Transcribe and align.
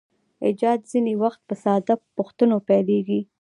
ایجاد 0.45 0.79
ځینې 0.91 1.13
وخت 1.23 1.41
په 1.49 1.55
ساده 1.63 1.95
پوښتنو 2.15 2.57
پیلیږي. 2.67 3.19